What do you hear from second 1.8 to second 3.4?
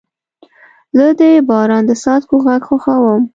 د څاڅکو غږ خوښوم.